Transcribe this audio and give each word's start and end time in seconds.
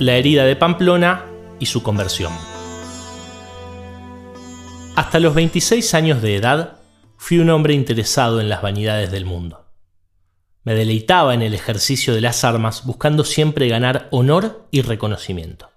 la 0.00 0.16
herida 0.16 0.44
de 0.44 0.56
Pamplona 0.56 1.24
y 1.60 1.66
su 1.66 1.84
conversión. 1.84 2.32
Hasta 4.96 5.20
los 5.20 5.34
26 5.34 5.94
años 5.94 6.20
de 6.20 6.34
edad 6.34 6.80
fui 7.16 7.38
un 7.38 7.48
hombre 7.50 7.74
interesado 7.74 8.40
en 8.40 8.48
las 8.48 8.60
vanidades 8.60 9.12
del 9.12 9.24
mundo. 9.24 9.66
Me 10.64 10.74
deleitaba 10.74 11.32
en 11.32 11.42
el 11.42 11.54
ejercicio 11.54 12.12
de 12.14 12.20
las 12.20 12.42
armas 12.42 12.84
buscando 12.84 13.24
siempre 13.24 13.68
ganar 13.68 14.08
honor 14.10 14.66
y 14.72 14.82
reconocimiento. 14.82 15.70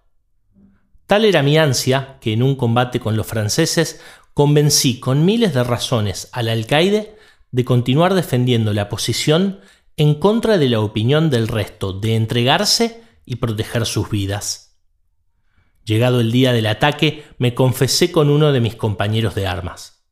Tal 1.05 1.23
era 1.23 1.43
mi 1.43 1.57
ansia 1.59 2.17
que 2.19 2.33
en 2.33 2.41
un 2.41 2.55
combate 2.55 2.99
con 2.99 3.15
los 3.15 3.27
franceses 3.27 4.01
convencí 4.33 4.99
con 4.99 5.25
miles 5.25 5.53
de 5.53 5.63
razones 5.63 6.29
al 6.31 6.49
alcaide 6.49 7.15
de 7.51 7.65
continuar 7.65 8.15
defendiendo 8.15 8.73
la 8.73 8.89
posición 8.89 9.59
en 9.95 10.15
contra 10.15 10.57
de 10.57 10.69
la 10.69 10.79
opinión 10.79 11.29
del 11.29 11.47
resto 11.47 11.93
de 11.93 12.15
entregarse 12.15 13.06
y 13.27 13.35
proteger 13.35 13.85
sus 13.85 14.09
vidas. 14.09 14.79
Llegado 15.83 16.21
el 16.21 16.31
día 16.31 16.53
del 16.53 16.65
ataque, 16.65 17.25
me 17.37 17.53
confesé 17.53 18.11
con 18.11 18.29
uno 18.29 18.51
de 18.51 18.61
mis 18.61 18.75
compañeros 18.75 19.35
de 19.35 19.45
armas. 19.45 20.07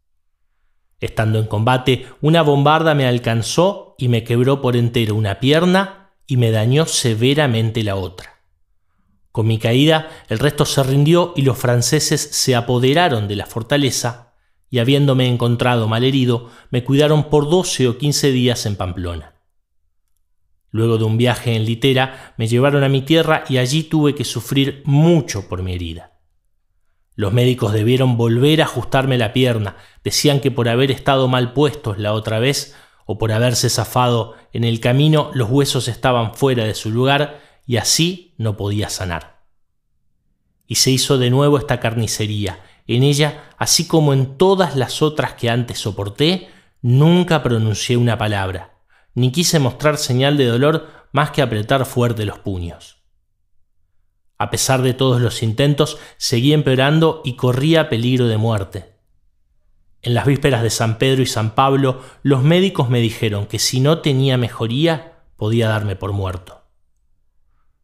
Estando 1.00 1.40
en 1.40 1.48
combate, 1.48 2.06
una 2.22 2.42
bombarda 2.42 2.94
me 2.94 3.08
alcanzó 3.08 3.96
y 3.98 4.09
me 4.09 4.23
quebró 4.23 4.62
por 4.62 4.76
entero 4.76 5.16
una 5.16 5.40
pierna 5.40 6.12
y 6.28 6.38
me 6.38 6.52
dañó 6.52 6.86
severamente 6.86 7.84
la 7.84 7.95
otra. 7.95 8.42
Con 9.32 9.48
mi 9.48 9.59
caída, 9.59 10.09
el 10.30 10.39
resto 10.39 10.66
se 10.66 10.84
rindió 10.84 11.34
y 11.36 11.42
los 11.42 11.58
franceses 11.58 12.22
se 12.22 12.56
apoderaron 12.56 13.28
de 13.28 13.36
la 13.38 13.45
fortaleza 13.45 14.34
y 14.70 14.80
habiéndome 14.80 15.28
encontrado 15.28 15.88
malherido, 15.88 16.50
me 16.70 16.84
cuidaron 16.84 17.30
por 17.30 17.50
doce 17.50 17.88
o 17.88 17.98
quince 17.98 18.32
días 18.32 18.66
en 18.66 18.76
Pamplona. 18.76 19.34
Luego 20.76 20.98
de 20.98 21.06
un 21.06 21.16
viaje 21.16 21.56
en 21.56 21.64
litera, 21.64 22.34
me 22.36 22.50
llevaron 22.50 22.84
a 22.84 22.90
mi 22.90 23.02
tierra 23.02 23.45
y 23.48 23.59
allí 23.59 23.84
tuve 23.84 24.14
que 24.14 24.26
sufrir 24.26 24.82
mucho 24.84 25.48
por 25.48 25.64
mi 25.64 25.73
herida. 25.73 26.20
Los 27.16 27.32
médicos 27.32 27.72
debieron 27.72 28.17
volver 28.17 28.62
a 28.62 28.66
ajustarme 28.66 29.17
la 29.17 29.32
pierna, 29.32 29.78
decían 30.04 30.42
que 30.42 30.52
por 30.52 30.67
haber 30.67 30.92
estado 30.92 31.30
mal 31.30 31.54
puestos 31.54 31.98
la 31.98 32.12
otra 32.12 32.40
vez 32.40 32.76
o 33.06 33.17
por 33.17 33.32
haberse 33.32 33.70
zafado 33.70 34.36
en 34.52 34.66
el 34.66 34.82
camino 34.82 35.32
los 35.34 35.50
huesos 35.50 35.88
estaban 35.88 36.36
fuera 36.36 36.66
de 36.66 36.76
su 36.76 36.92
lugar 36.92 37.39
y 37.66 37.78
así 37.78 38.34
no 38.38 38.58
podía 38.58 38.89
sanar. 38.89 39.45
Y 40.67 40.76
se 40.76 40.92
hizo 40.92 41.17
de 41.17 41.30
nuevo 41.30 41.58
esta 41.58 41.80
carnicería. 41.80 42.60
En 42.86 43.04
ella, 43.04 43.45
así 43.58 43.88
como 43.88 44.12
en 44.12 44.38
todas 44.38 44.76
las 44.76 45.02
otras 45.02 45.36
que 45.36 45.50
antes 45.50 45.80
soporté, 45.80 46.50
nunca 46.82 47.44
pronuncié 47.44 47.95
una 47.95 48.17
palabra, 48.17 48.75
ni 49.16 49.31
quise 49.31 49.59
mostrar 49.59 49.97
señal 49.97 50.38
de 50.38 50.45
dolor 50.45 50.88
más 51.11 51.31
que 51.31 51.41
apretar 51.41 51.85
fuerte 51.85 52.25
los 52.25 52.39
puños. 52.39 52.97
A 54.38 54.49
pesar 54.49 54.81
de 54.81 54.94
todos 54.94 55.21
los 55.21 55.41
intentos, 55.41 55.97
seguí 56.17 56.53
empeorando 56.53 57.21
y 57.23 57.38
corría 57.38 57.89
peligro 57.89 58.27
de 58.27 58.38
muerte. 58.38 58.95
En 60.02 60.13
las 60.13 60.25
vísperas 60.25 60.61
de 60.61 60.69
San 60.69 60.97
Pedro 60.97 61.23
y 61.23 61.25
San 61.25 61.55
Pablo, 61.55 62.02
los 62.21 62.43
médicos 62.43 62.89
me 62.89 62.99
dijeron 62.99 63.47
que 63.47 63.59
si 63.59 63.80
no 63.80 63.99
tenía 63.99 64.38
mejoría, 64.38 65.23
podía 65.38 65.69
darme 65.69 65.95
por 65.95 66.11
muerto. 66.11 66.66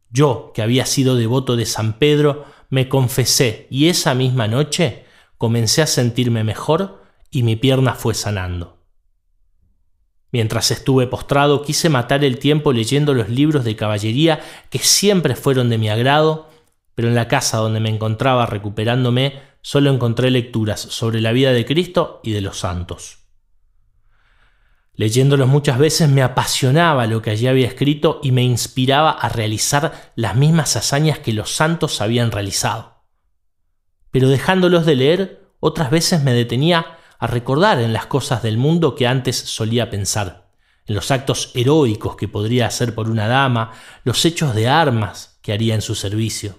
Yo, 0.09 0.51
que 0.53 0.61
había 0.61 0.85
sido 0.85 1.15
devoto 1.15 1.55
de 1.55 1.65
San 1.65 1.93
Pedro, 1.93 2.45
me 2.69 2.89
confesé 2.89 3.67
y 3.71 3.87
esa 3.87 4.13
misma 4.13 4.47
noche 4.47 5.05
comencé 5.37 5.81
a 5.81 5.87
sentirme 5.87 6.43
mejor 6.43 7.01
y 7.31 7.43
mi 7.43 7.55
pierna 7.55 7.93
fue 7.95 8.13
sanando. 8.13 8.80
Mientras 10.31 10.71
estuve 10.71 11.07
postrado 11.07 11.61
quise 11.61 11.89
matar 11.89 12.23
el 12.23 12.39
tiempo 12.39 12.71
leyendo 12.71 13.13
los 13.13 13.29
libros 13.29 13.65
de 13.65 13.75
caballería 13.75 14.39
que 14.69 14.79
siempre 14.79 15.35
fueron 15.35 15.69
de 15.69 15.77
mi 15.77 15.89
agrado, 15.89 16.49
pero 16.95 17.09
en 17.09 17.15
la 17.15 17.27
casa 17.27 17.57
donde 17.57 17.79
me 17.79 17.89
encontraba 17.89 18.45
recuperándome 18.45 19.41
solo 19.61 19.91
encontré 19.91 20.31
lecturas 20.31 20.79
sobre 20.79 21.21
la 21.21 21.31
vida 21.31 21.51
de 21.51 21.65
Cristo 21.65 22.21
y 22.23 22.31
de 22.31 22.41
los 22.41 22.59
santos. 22.59 23.19
Leyéndolos 24.93 25.47
muchas 25.47 25.77
veces 25.77 26.09
me 26.09 26.21
apasionaba 26.21 27.07
lo 27.07 27.21
que 27.21 27.31
allí 27.31 27.47
había 27.47 27.67
escrito 27.67 28.19
y 28.23 28.31
me 28.31 28.43
inspiraba 28.43 29.11
a 29.11 29.29
realizar 29.29 30.11
las 30.15 30.35
mismas 30.35 30.75
hazañas 30.75 31.19
que 31.19 31.33
los 31.33 31.51
santos 31.51 32.01
habían 32.01 32.31
realizado. 32.31 33.03
Pero 34.11 34.29
dejándolos 34.29 34.85
de 34.85 34.95
leer, 34.95 35.53
otras 35.59 35.89
veces 35.91 36.23
me 36.23 36.33
detenía 36.33 36.97
a 37.21 37.27
recordar 37.27 37.79
en 37.79 37.93
las 37.93 38.07
cosas 38.07 38.41
del 38.41 38.57
mundo 38.57 38.95
que 38.95 39.05
antes 39.05 39.37
solía 39.37 39.91
pensar, 39.91 40.49
en 40.87 40.95
los 40.95 41.11
actos 41.11 41.51
heroicos 41.53 42.15
que 42.15 42.27
podría 42.27 42.65
hacer 42.65 42.95
por 42.95 43.11
una 43.11 43.27
dama, 43.27 43.73
los 44.03 44.25
hechos 44.25 44.55
de 44.55 44.67
armas 44.67 45.37
que 45.43 45.53
haría 45.53 45.75
en 45.75 45.83
su 45.83 45.93
servicio. 45.93 46.55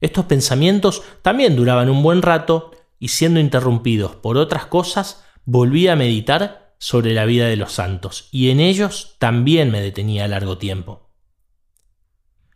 Estos 0.00 0.26
pensamientos 0.26 1.02
también 1.20 1.56
duraban 1.56 1.90
un 1.90 2.00
buen 2.00 2.22
rato 2.22 2.70
y 3.00 3.08
siendo 3.08 3.40
interrumpidos 3.40 4.14
por 4.14 4.36
otras 4.36 4.66
cosas, 4.66 5.24
volví 5.44 5.88
a 5.88 5.96
meditar 5.96 6.76
sobre 6.78 7.12
la 7.12 7.24
vida 7.24 7.48
de 7.48 7.56
los 7.56 7.72
santos, 7.72 8.28
y 8.30 8.50
en 8.50 8.60
ellos 8.60 9.16
también 9.18 9.72
me 9.72 9.80
detenía 9.80 10.28
largo 10.28 10.58
tiempo. 10.58 11.10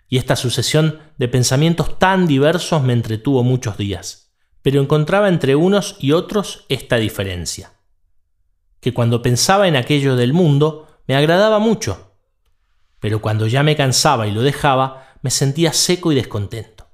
Y 0.09 0.19
esta 0.19 0.37
sucesión 0.37 1.00
de 1.19 1.27
pensamientos 1.27 1.99
tan 1.99 2.28
diversos 2.28 2.84
me 2.84 2.93
entretuvo 2.93 3.43
muchos 3.43 3.77
días, 3.77 4.28
pero 4.69 4.83
encontraba 4.83 5.29
entre 5.29 5.56
unos 5.56 5.97
y 5.99 6.12
otros 6.12 6.67
esta 6.69 6.97
diferencia, 6.97 7.73
que 8.81 8.93
cuando 8.93 9.23
pensaba 9.23 9.67
en 9.67 9.77
aquello 9.77 10.15
del 10.15 10.34
mundo 10.34 10.87
me 11.06 11.17
agradaba 11.17 11.59
mucho, 11.59 12.12
pero 13.01 13.23
cuando 13.23 13.47
ya 13.47 13.62
me 13.62 13.77
cansaba 13.77 14.27
y 14.27 14.31
lo 14.31 14.43
dejaba, 14.43 15.15
me 15.23 15.31
sentía 15.31 15.73
seco 15.73 16.12
y 16.12 16.17
descontento. 16.17 16.91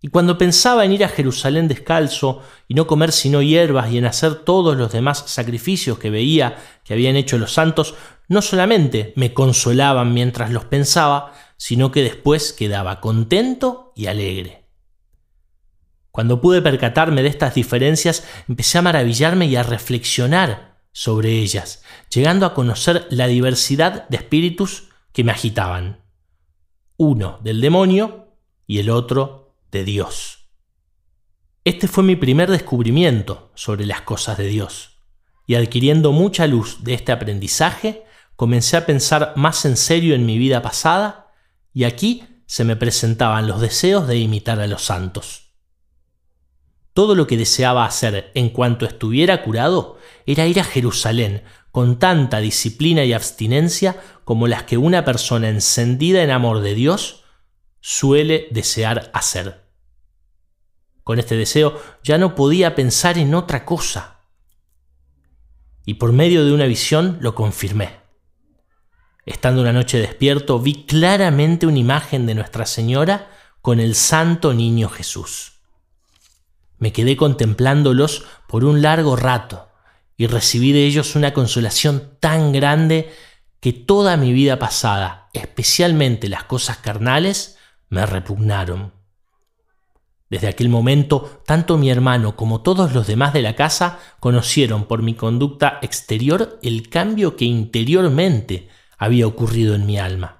Y 0.00 0.08
cuando 0.08 0.38
pensaba 0.38 0.84
en 0.84 0.90
ir 0.90 1.04
a 1.04 1.08
Jerusalén 1.08 1.68
descalzo 1.68 2.42
y 2.66 2.74
no 2.74 2.88
comer 2.88 3.12
sino 3.12 3.42
hierbas 3.42 3.92
y 3.92 3.98
en 3.98 4.06
hacer 4.06 4.34
todos 4.34 4.76
los 4.76 4.90
demás 4.90 5.22
sacrificios 5.28 6.00
que 6.00 6.10
veía 6.10 6.56
que 6.82 6.94
habían 6.94 7.14
hecho 7.14 7.38
los 7.38 7.52
santos, 7.52 7.94
no 8.26 8.42
solamente 8.42 9.12
me 9.14 9.32
consolaban 9.32 10.12
mientras 10.12 10.50
los 10.50 10.64
pensaba, 10.64 11.32
sino 11.56 11.92
que 11.92 12.02
después 12.02 12.52
quedaba 12.52 13.00
contento 13.00 13.92
y 13.94 14.06
alegre. 14.06 14.59
Cuando 16.10 16.40
pude 16.40 16.60
percatarme 16.60 17.22
de 17.22 17.28
estas 17.28 17.54
diferencias, 17.54 18.26
empecé 18.48 18.78
a 18.78 18.82
maravillarme 18.82 19.46
y 19.46 19.56
a 19.56 19.62
reflexionar 19.62 20.78
sobre 20.92 21.38
ellas, 21.38 21.82
llegando 22.12 22.46
a 22.46 22.54
conocer 22.54 23.06
la 23.10 23.26
diversidad 23.28 24.08
de 24.08 24.16
espíritus 24.16 24.88
que 25.12 25.24
me 25.24 25.32
agitaban. 25.32 26.04
Uno 26.96 27.38
del 27.42 27.60
demonio 27.60 28.34
y 28.66 28.78
el 28.78 28.90
otro 28.90 29.56
de 29.70 29.84
Dios. 29.84 30.48
Este 31.64 31.88
fue 31.88 32.02
mi 32.02 32.16
primer 32.16 32.50
descubrimiento 32.50 33.52
sobre 33.54 33.86
las 33.86 34.00
cosas 34.00 34.38
de 34.38 34.46
Dios, 34.46 34.98
y 35.46 35.54
adquiriendo 35.54 36.12
mucha 36.12 36.46
luz 36.46 36.82
de 36.82 36.94
este 36.94 37.12
aprendizaje, 37.12 38.04
comencé 38.34 38.76
a 38.76 38.86
pensar 38.86 39.34
más 39.36 39.64
en 39.64 39.76
serio 39.76 40.14
en 40.14 40.26
mi 40.26 40.38
vida 40.38 40.62
pasada, 40.62 41.32
y 41.72 41.84
aquí 41.84 42.24
se 42.46 42.64
me 42.64 42.76
presentaban 42.76 43.46
los 43.46 43.60
deseos 43.60 44.08
de 44.08 44.18
imitar 44.18 44.58
a 44.60 44.66
los 44.66 44.82
santos. 44.82 45.49
Todo 46.92 47.14
lo 47.14 47.26
que 47.26 47.36
deseaba 47.36 47.84
hacer 47.84 48.32
en 48.34 48.50
cuanto 48.50 48.84
estuviera 48.84 49.42
curado 49.42 49.98
era 50.26 50.46
ir 50.46 50.60
a 50.60 50.64
Jerusalén 50.64 51.44
con 51.70 51.98
tanta 51.98 52.40
disciplina 52.40 53.04
y 53.04 53.12
abstinencia 53.12 54.00
como 54.24 54.48
las 54.48 54.64
que 54.64 54.76
una 54.76 55.04
persona 55.04 55.48
encendida 55.48 56.22
en 56.22 56.30
amor 56.30 56.60
de 56.60 56.74
Dios 56.74 57.24
suele 57.80 58.48
desear 58.50 59.10
hacer. 59.14 59.64
Con 61.04 61.18
este 61.18 61.36
deseo 61.36 61.80
ya 62.02 62.18
no 62.18 62.34
podía 62.34 62.74
pensar 62.74 63.18
en 63.18 63.34
otra 63.34 63.64
cosa. 63.64 64.20
Y 65.84 65.94
por 65.94 66.12
medio 66.12 66.44
de 66.44 66.52
una 66.52 66.66
visión 66.66 67.18
lo 67.20 67.34
confirmé. 67.34 68.00
Estando 69.26 69.62
una 69.62 69.72
noche 69.72 69.98
despierto, 69.98 70.58
vi 70.58 70.84
claramente 70.86 71.66
una 71.66 71.78
imagen 71.78 72.26
de 72.26 72.34
Nuestra 72.34 72.66
Señora 72.66 73.30
con 73.60 73.80
el 73.80 73.94
Santo 73.94 74.54
Niño 74.54 74.88
Jesús. 74.88 75.49
Me 76.80 76.92
quedé 76.92 77.16
contemplándolos 77.16 78.24
por 78.48 78.64
un 78.64 78.82
largo 78.82 79.14
rato 79.14 79.68
y 80.16 80.26
recibí 80.26 80.72
de 80.72 80.86
ellos 80.86 81.14
una 81.14 81.32
consolación 81.32 82.16
tan 82.18 82.52
grande 82.52 83.12
que 83.60 83.72
toda 83.72 84.16
mi 84.16 84.32
vida 84.32 84.58
pasada, 84.58 85.28
especialmente 85.34 86.28
las 86.28 86.44
cosas 86.44 86.78
carnales, 86.78 87.58
me 87.90 88.04
repugnaron. 88.06 88.92
Desde 90.30 90.48
aquel 90.48 90.68
momento, 90.68 91.42
tanto 91.44 91.76
mi 91.76 91.90
hermano 91.90 92.34
como 92.34 92.62
todos 92.62 92.94
los 92.94 93.06
demás 93.06 93.34
de 93.34 93.42
la 93.42 93.56
casa 93.56 93.98
conocieron 94.18 94.86
por 94.86 95.02
mi 95.02 95.14
conducta 95.14 95.80
exterior 95.82 96.58
el 96.62 96.88
cambio 96.88 97.36
que 97.36 97.44
interiormente 97.44 98.68
había 98.96 99.26
ocurrido 99.26 99.74
en 99.74 99.86
mi 99.86 99.98
alma. 99.98 100.39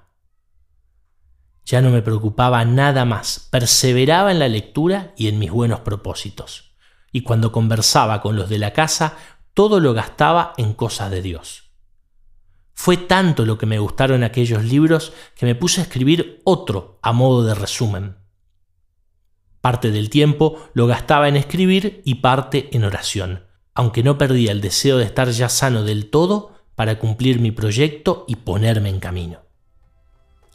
Ya 1.65 1.81
no 1.81 1.89
me 1.89 2.01
preocupaba 2.01 2.65
nada 2.65 3.05
más, 3.05 3.47
perseveraba 3.51 4.31
en 4.31 4.39
la 4.39 4.47
lectura 4.47 5.13
y 5.15 5.27
en 5.27 5.39
mis 5.39 5.51
buenos 5.51 5.81
propósitos, 5.81 6.75
y 7.11 7.21
cuando 7.21 7.51
conversaba 7.51 8.21
con 8.21 8.35
los 8.35 8.49
de 8.49 8.57
la 8.57 8.73
casa, 8.73 9.15
todo 9.53 9.79
lo 9.79 9.93
gastaba 9.93 10.53
en 10.57 10.73
cosas 10.73 11.11
de 11.11 11.21
Dios. 11.21 11.71
Fue 12.73 12.97
tanto 12.97 13.45
lo 13.45 13.57
que 13.57 13.65
me 13.65 13.79
gustaron 13.79 14.23
aquellos 14.23 14.63
libros 14.63 15.13
que 15.35 15.45
me 15.45 15.55
puse 15.55 15.81
a 15.81 15.83
escribir 15.83 16.41
otro 16.45 16.99
a 17.01 17.11
modo 17.11 17.43
de 17.43 17.53
resumen. 17.53 18.17
Parte 19.61 19.91
del 19.91 20.09
tiempo 20.09 20.57
lo 20.73 20.87
gastaba 20.87 21.27
en 21.27 21.35
escribir 21.35 22.01
y 22.05 22.15
parte 22.15 22.69
en 22.75 22.83
oración, 22.83 23.45
aunque 23.75 24.01
no 24.01 24.17
perdía 24.17 24.51
el 24.51 24.61
deseo 24.61 24.97
de 24.97 25.05
estar 25.05 25.29
ya 25.29 25.49
sano 25.49 25.83
del 25.83 26.09
todo 26.09 26.55
para 26.73 26.97
cumplir 26.97 27.39
mi 27.39 27.51
proyecto 27.51 28.25
y 28.27 28.37
ponerme 28.37 28.89
en 28.89 28.99
camino. 28.99 29.50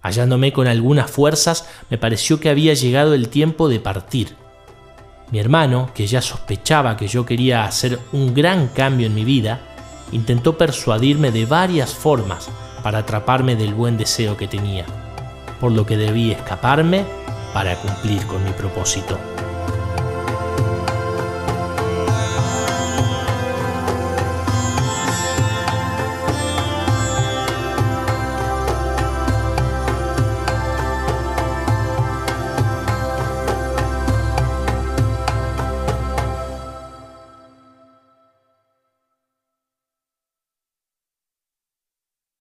Hallándome 0.07 0.53
con 0.53 0.69
algunas 0.69 1.11
fuerzas, 1.11 1.69
me 1.91 1.99
pareció 1.99 2.39
que 2.39 2.49
había 2.49 2.75
llegado 2.75 3.13
el 3.13 3.29
tiempo 3.29 3.69
de 3.69 3.81
partir. 3.81 4.37
Mi 5.33 5.41
hermano, 5.41 5.91
que 5.97 6.07
ya 6.07 6.23
sospechaba 6.23 6.97
que 6.97 7.09
yo 7.09 7.27
quería 7.27 7.65
hacer 7.65 7.99
un 8.13 8.33
gran 8.33 8.69
cambio 8.69 9.09
en 9.09 9.17
mi 9.17 9.25
vida, 9.25 9.59
intentó 10.13 10.57
persuadirme 10.57 11.33
de 11.33 11.45
varias 11.45 11.93
formas 11.93 12.49
para 12.85 12.99
atraparme 12.99 13.57
del 13.57 13.75
buen 13.75 13.97
deseo 13.97 14.37
que 14.37 14.47
tenía, 14.47 14.87
por 15.61 15.73
lo 15.73 15.85
que 15.85 15.97
debí 15.97 16.31
escaparme 16.31 17.05
para 17.53 17.75
cumplir 17.75 18.25
con 18.29 18.45
mi 18.45 18.53
propósito. 18.53 19.19